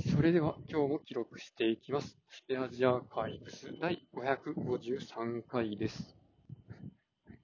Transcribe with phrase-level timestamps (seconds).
[0.00, 2.16] それでは今日も記録していきます。
[2.30, 6.16] スペアジアーカイブス第553回です。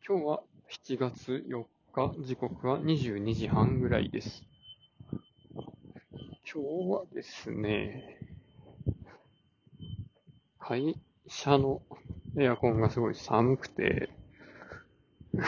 [0.06, 0.42] 今日は
[0.86, 4.44] 7月4日、時刻は22時半ぐらいです。
[6.50, 8.18] 今日はですね、
[10.58, 11.82] 会社の
[12.38, 14.08] エアコンがすごい寒くて、
[15.34, 15.44] だ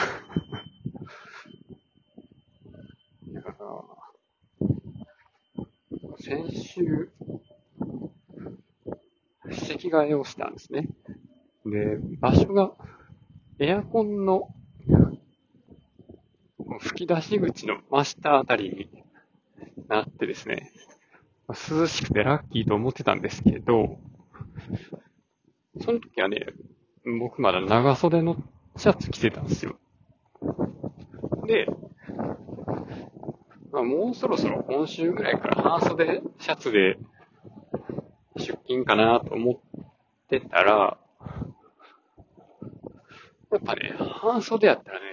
[3.43, 4.01] から
[6.31, 7.11] 先週、
[9.51, 10.89] 席替えをしたんですね。
[11.67, 12.71] で、場所が
[13.59, 14.55] エアコンの
[16.79, 19.05] 吹き出し口の真下あたりに
[19.89, 20.71] なってですね、
[21.49, 23.99] 涼しくてラッキーと思ってたんですけど、
[25.81, 26.47] その時はね、
[27.19, 28.37] 僕まだ長袖の
[28.77, 29.81] シャツ着てたんですよ。
[31.49, 31.67] で、
[33.73, 36.99] まあ、もうそろそろ今週ぐらいから半袖シャツで
[38.37, 39.81] 出勤かなと思っ
[40.29, 40.99] てたら、
[43.53, 45.05] やっぱね、半袖やったらね、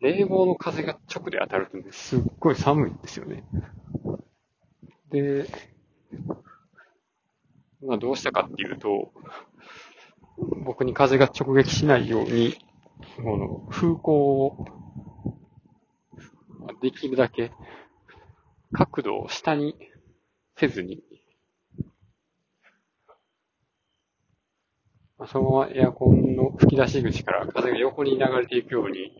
[0.00, 3.44] 冷房の風が直で当たるとね、すっごい寒いんですよね。
[5.10, 5.48] で、
[7.86, 9.12] まあどうしたかっていうと、
[10.64, 12.54] 僕に風が直撃しないように、
[13.16, 14.83] この風向を
[16.80, 17.52] できるだけ
[18.72, 19.76] 角度を下に
[20.56, 21.02] せずに、
[25.26, 29.16] そのままエアコンの吹き出し口から風が横に流れていくように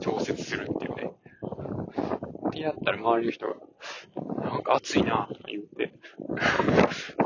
[0.00, 1.12] 調節するっていうね。
[2.48, 3.54] ってやったら周りの人が、
[4.42, 5.94] なんか暑いなとか言って、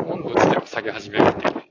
[0.06, 1.70] 温度自体を下げ始めるっていうね。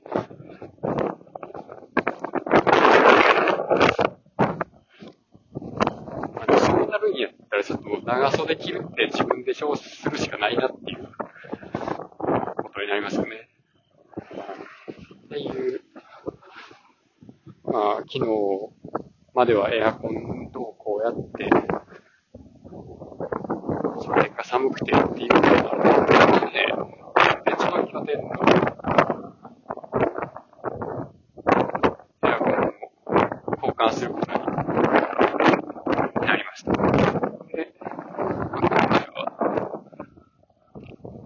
[6.34, 11.08] まあ、そうなるんやったらちょっと長袖着るって自分で調節するしかないなっていう
[12.56, 13.50] ことになりますよね。
[15.26, 15.82] っていう、
[17.64, 18.24] まあ、昨日
[19.34, 21.50] まではエアコンどうこうやって、
[24.00, 25.52] その結果寒くてっていうのがあ
[26.46, 26.66] って、
[27.44, 28.30] 別の拠点の
[32.24, 32.56] エアコンを
[33.56, 34.38] 交換することに
[36.26, 36.72] なりました。
[36.72, 37.74] で、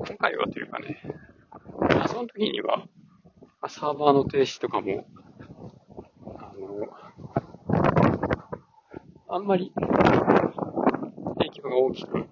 [0.05, 1.01] 今回は、今回はというかね、
[2.09, 2.89] その時には、
[3.69, 5.07] サーバーの停止とかも、
[6.37, 6.89] あの、
[9.29, 9.73] あんまり
[11.39, 12.27] 影響が大きく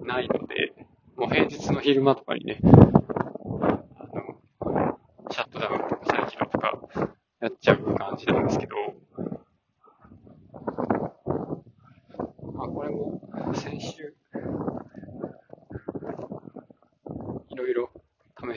[0.00, 0.74] ないので、
[1.16, 2.66] もう平日の昼間とかにね、あ
[4.68, 4.98] の、
[5.30, 6.72] シャットダウンとか再起動とか
[7.40, 8.76] やっちゃう感じなんですけど、
[12.52, 13.22] まあこれも
[13.54, 14.14] 先週、
[17.48, 17.90] いろいろ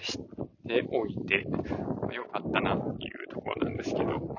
[0.01, 0.19] 試し
[0.67, 4.37] ておいて、まあ良かったなっていうところなんですけど、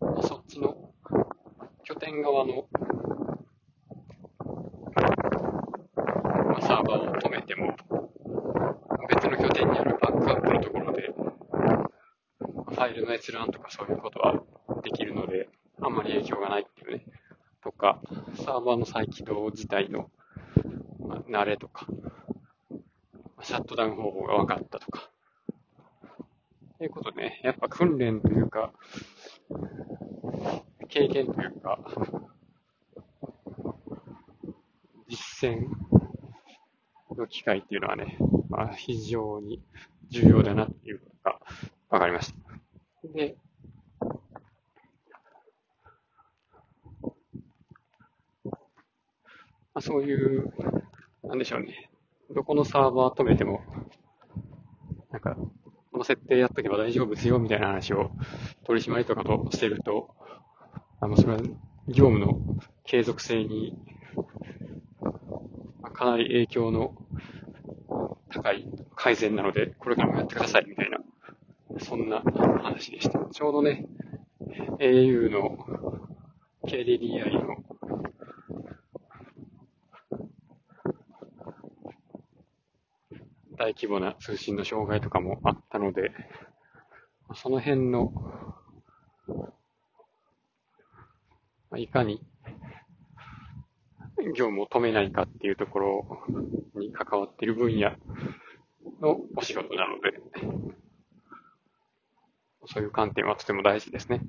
[0.00, 0.92] まあそっちの
[1.84, 2.66] 拠点側の、
[6.48, 7.76] まあ、サーバーを止めても、
[9.08, 11.12] 別の拠点にあるバックアップのところで、
[12.68, 14.42] ファイルの閲覧とかそういうことは
[14.82, 15.48] できるので、
[15.82, 17.04] あんまり影響がないっていうね。
[17.62, 18.00] とか、
[18.36, 20.10] サーバーの再起動自体の、
[21.06, 21.86] まあ慣れとか、
[23.42, 25.10] シャットダウン方法が分かったとか。
[26.78, 28.72] ということでね、やっぱ訓練というか、
[30.88, 31.78] 経験というか、
[35.08, 35.66] 実践
[37.16, 38.16] の機会っていうのはね、
[38.48, 39.62] まあ、非常に
[40.08, 41.40] 重要だなっていうことが
[41.90, 43.08] 分かりました。
[43.14, 43.36] で、
[48.44, 48.52] ま
[49.74, 50.52] あ、そういう、
[51.22, 51.89] なんでしょうね。
[52.34, 53.60] どこのサーバー止めても、
[55.10, 58.12] なんか、この設定やっとけば大丈夫ですよみたいな話を
[58.64, 60.14] 取締りとかとしてると、
[61.00, 61.38] あの、それは
[61.88, 62.38] 業務の
[62.84, 63.76] 継続性に、
[65.92, 66.94] かなり影響の
[68.30, 68.64] 高い
[68.94, 70.98] 改善なので、これからもやってくださいみたいな、
[71.80, 72.22] そんな
[72.62, 73.18] 話でした。
[73.32, 73.86] ちょうどね、
[74.78, 75.58] au の
[76.64, 77.56] KDDI の
[83.60, 86.12] 大規模な通信の障害とかもあったので、
[87.34, 88.10] その辺の、
[91.76, 92.22] いかに
[94.34, 96.24] 業務を止めないかっていうところ
[96.74, 97.90] に関わっている分野
[99.02, 100.18] のお仕事なので、
[102.64, 104.22] そういう観点はとても大事ですね。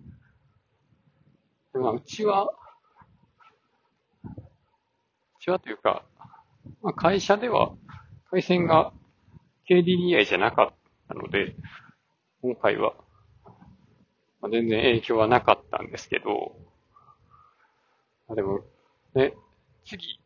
[1.73, 2.51] まあ、うちは、
[4.25, 4.27] う
[5.39, 6.03] ちはというか、
[6.81, 7.71] まあ、会社では
[8.29, 8.91] 回線が
[9.69, 10.75] KDDI じゃなかっ
[11.07, 11.55] たので、
[12.41, 12.93] 今回は、
[14.41, 16.55] まあ、全然影響はなかったんですけど、
[18.27, 18.61] まあ、でも、
[19.13, 19.33] ね、
[19.85, 20.19] 次、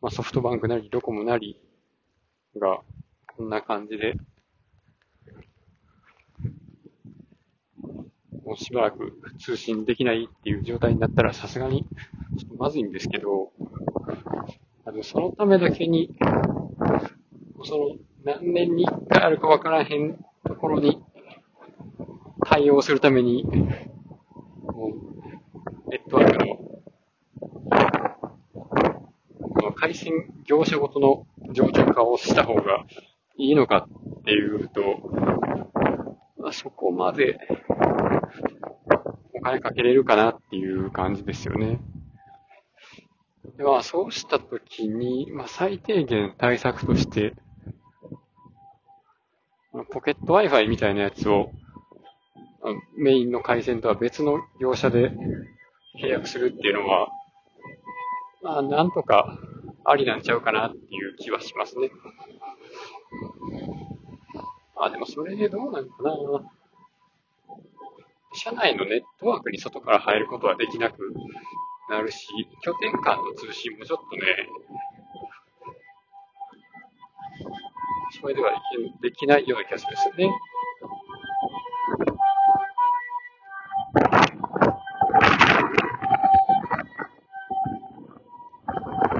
[0.00, 1.60] まあ、ソフトバンクなりドコモなり
[2.56, 2.80] が、
[3.36, 4.14] こんな感じで、
[8.44, 11.86] もうしばらく通信できないっていう状態になったらさすがに
[12.38, 13.52] ちょっとまずいんですけど、
[14.84, 16.10] あの、そのためだけに、
[17.64, 20.16] その何年に一回あるかわからへん
[20.46, 21.02] ところに
[22.44, 24.92] 対応するために、も
[25.86, 26.56] う、ネットワークの、
[29.54, 30.12] この回線
[30.44, 32.86] 業者ごとの上場化をした方が
[33.36, 33.86] いいのか
[34.20, 34.82] っていうと、
[36.38, 37.38] まあ、そこまで
[39.34, 41.80] お金かけれるかなっていう感じですよね。
[43.56, 47.34] でまあ、そうしたときに、まあ、最低限対策として、
[49.92, 51.50] ポケット Wi-Fi みたいなやつを、
[52.96, 55.10] メインの回線とは別の業者で
[56.00, 57.08] 契約するっていうのは、
[58.42, 59.38] まあ、なんとか
[59.84, 61.90] ありなんちゃうかなっていう気はしますね。
[64.76, 66.10] あ、でもそれでどうなのかな。
[68.32, 71.12] 社内のネットワークに外から入ることはできなく
[71.90, 72.28] なるし、
[72.62, 74.48] 拠点間の通信もちょっとね、
[78.10, 78.50] それでは
[79.00, 80.30] できないような気がするんですよね。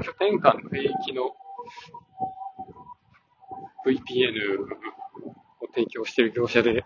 [0.03, 1.31] 拠点間の領域の
[3.85, 4.61] VPN
[5.61, 6.83] を提供している業者で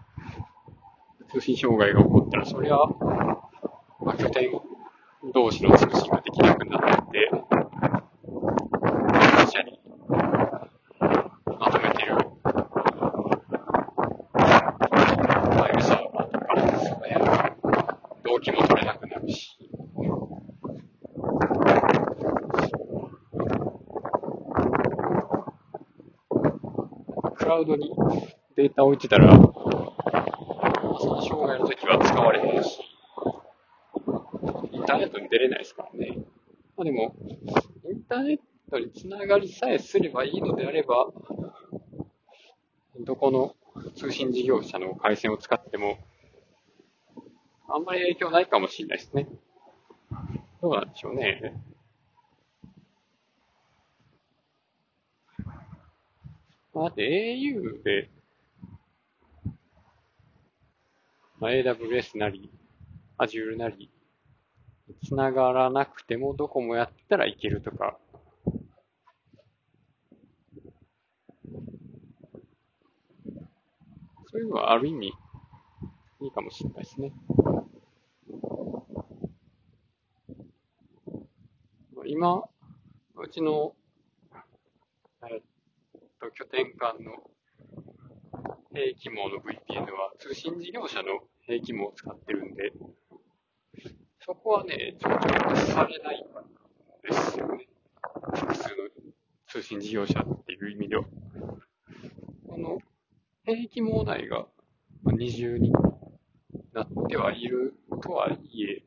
[1.31, 2.87] 通信障害が起こったら、それは、
[3.99, 4.49] まあ、拠点
[5.33, 6.81] 同士の通信ができなくなっ
[7.11, 7.29] て、
[9.11, 9.79] 会社に
[11.59, 16.45] まとめてる、ファイルサーバーとか、
[16.79, 17.27] その辺の
[18.23, 19.57] 動機も取れなくなるし、
[27.45, 27.91] クラウドに
[28.55, 29.43] データを置いてたら、そ
[31.05, 32.79] の障害の時は使われへんし、
[34.71, 36.25] インターネットに出れないですからね。
[36.75, 37.15] まあでも、
[37.87, 38.39] インターネッ
[38.71, 41.11] トにつながりさえすればいいのであれば、
[43.01, 43.55] どこの
[43.95, 45.99] 通信事業者の回線を使っても、
[47.69, 49.27] あんまり影響ないかもしれないですね。
[50.63, 51.53] どうなんでしょうね。
[56.75, 57.35] まあ、だって。
[57.37, 58.09] au で、
[61.39, 62.51] まあ、AWS なり、
[63.17, 63.89] Azure なり、
[65.07, 67.97] 繋がらなくてもどこもやったらいけるとか、
[74.29, 75.13] そういうのはある意味
[76.19, 77.13] いいかもしれないですね。
[82.05, 82.43] 今、
[83.15, 83.73] うちの、
[86.37, 87.31] 拠点間の
[88.73, 92.73] 兵器網の VPN は通信事業者の兵器網を使ってるんで、
[94.19, 96.25] そこはね、ちょっとされないん
[97.03, 97.69] ですよね。
[98.33, 98.75] 複数の
[99.47, 101.05] 通信事業者っていう意味では。
[102.47, 102.79] この、
[103.43, 104.45] 兵器網内が
[105.05, 105.71] 二重に
[106.73, 108.83] なってはいるとはいえ、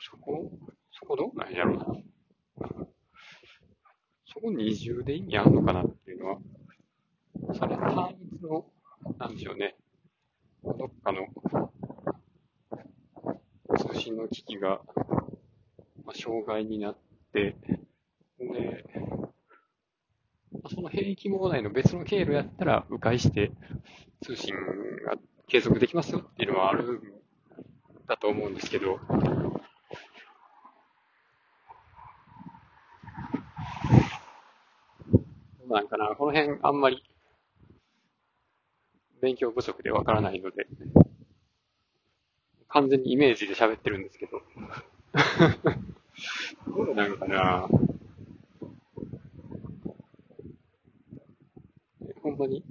[0.00, 0.50] そこ、
[0.90, 1.32] そこど？
[1.34, 1.86] なんやろうな。
[4.26, 6.38] そこ二重で意味あるのかなっていうのは、
[7.54, 8.66] それ単一の、
[9.18, 9.76] なんでしょうね。
[10.62, 11.26] どっかの
[13.78, 14.80] 通信の機器が、
[16.04, 16.96] まあ、障害になっ
[17.32, 17.56] て、
[18.38, 18.84] で、
[20.68, 23.52] その兵器網内の別の経路やったら、迂回して
[24.22, 24.54] 通信
[25.06, 25.16] が
[25.48, 27.00] 継続できますよっていうのはあるん
[28.06, 28.98] だと思うんですけど、
[35.76, 37.04] なんかな、この辺あんまり
[39.20, 40.66] 勉強不足でわからないので、
[42.68, 44.40] 完全にイメージで喋ってるんですけど。
[46.74, 47.68] どうなのかな
[52.22, 52.64] ほんまに、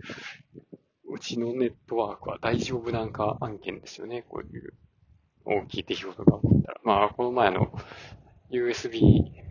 [1.08, 4.24] うちのネットワークは大丈夫なんか案件ですよね。
[4.28, 4.74] こういう
[5.46, 6.82] 大きい出来事が起こったら。
[6.84, 7.72] まあ、この前の
[8.50, 9.45] USB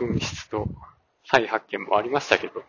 [0.00, 0.66] 紛失と
[1.26, 2.62] 再発見もありましたけど、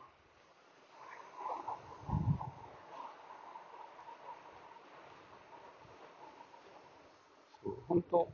[7.88, 8.32] 本当、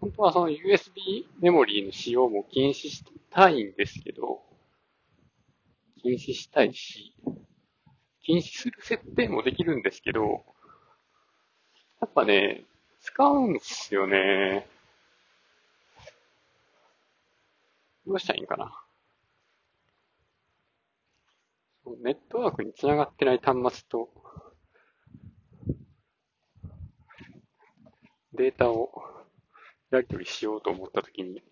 [0.00, 4.42] 本当はその USB メモリーの使用も禁止したいんですけど、
[6.02, 7.14] 禁止したいし、
[8.22, 10.44] 禁止する設定もできるんですけど、
[12.00, 12.64] やっぱね、
[13.00, 14.66] 使うんですよね。
[18.06, 18.72] どうしたらいいんかな？
[22.02, 24.10] ネットワークにつながってない端末と、
[28.32, 28.90] データを
[29.90, 31.42] やり取りしようと思ったときに、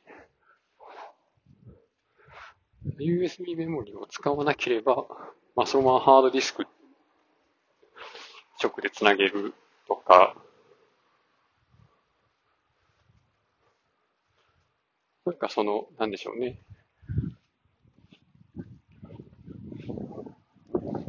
[3.01, 5.07] USB メモリを使わなければ、
[5.57, 6.67] まあ、そのままハードディスク
[8.63, 9.55] 直でつなげる
[9.89, 10.37] とか、
[15.27, 16.59] なんかその、なんでしょうね。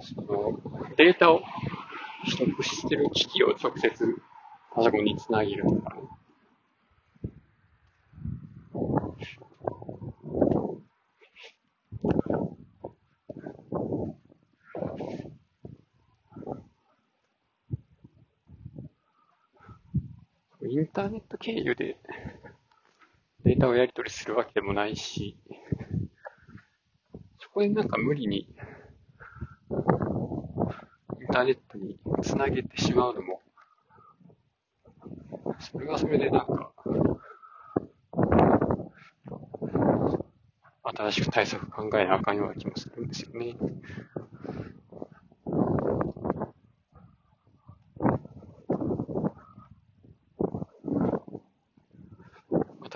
[0.02, 0.58] その、
[0.96, 1.42] データを
[2.38, 4.16] 取得してる機器を直接
[4.74, 6.02] パソコンにつなげるとかね。
[20.68, 21.98] インターネット経由で
[23.46, 25.38] データをやり取りするわけでもないし、
[27.40, 28.48] そこでなんか無理にイ
[31.24, 33.44] ンターネットにつなげてしまうのも、
[35.60, 36.72] それはそれでなんか、
[40.84, 43.56] 新しく対策考えなあかんような気もするんですよね。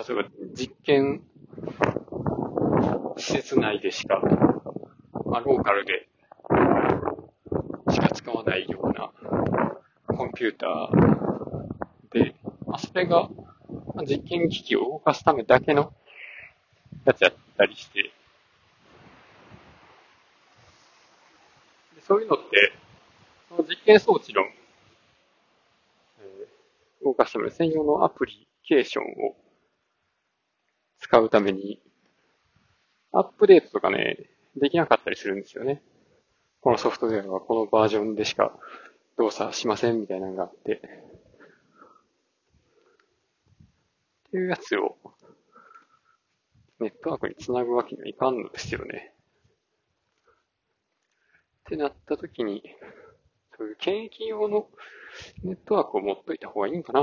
[0.09, 1.21] 例えば実験
[3.17, 4.19] 施設内でしか、
[5.25, 6.07] まあ、ローカルで
[7.91, 9.11] しか使わないような
[10.07, 12.33] コンピューターで、
[12.65, 13.29] まあ、それが
[14.07, 15.91] 実験機器を動かすためだけの
[17.03, 18.09] やつやったりして、
[22.07, 22.71] そういうのって、
[23.49, 24.43] その実験装置の、
[26.21, 29.35] えー、動かすための専用のアプリケーションを
[30.99, 31.81] 使うために、
[33.11, 34.15] アップデートとかね、
[34.55, 35.83] できなかったりするんですよね。
[36.61, 38.53] このソフトウェアはこのバージョンでしか
[39.19, 40.75] 動作しませんみたいなのがあって。
[44.27, 44.95] っていうやつを
[46.79, 49.13] ネットワークにつなぐわけにはいかんのですよね。
[51.59, 52.63] ってなった時に、
[53.57, 54.69] そういう検疫用の
[55.43, 57.01] ネットワークを持っといた方がいいんかな。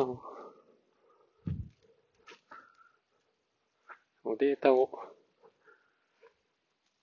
[4.38, 4.90] データを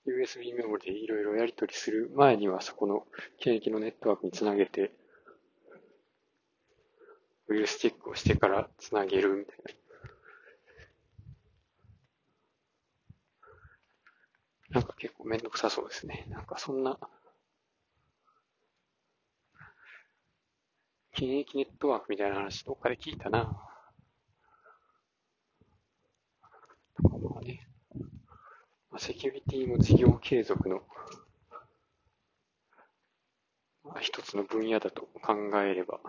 [0.07, 3.05] USB メモリでいろいろやり取りする前にはそこの
[3.39, 4.91] 検疫のネットワークにつなげて、
[7.47, 9.57] ウイルスチェックをしてからつなげるみたい
[14.71, 14.79] な。
[14.79, 16.25] なんか結構めんどくさそうですね。
[16.29, 16.97] なんかそんな、
[21.11, 23.55] 検疫ネットワークみたいな話どっかで聞いたな。
[27.03, 27.67] まあね
[28.97, 30.81] セキュリティの事業継続の、
[33.83, 35.99] まあ、一つの分野だと考えれば、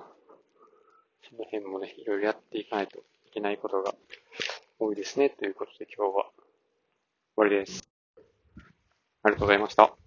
[1.31, 3.03] その辺もね、いろいろやっていかないとい
[3.33, 3.95] けないことが
[4.79, 5.31] 多いですね。
[5.31, 6.25] ということで今日は
[7.37, 7.89] 終わりです。
[9.23, 10.04] ありがとうございました。